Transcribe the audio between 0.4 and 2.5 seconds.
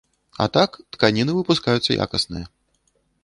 А так, тканіны выпускаюцца якасныя.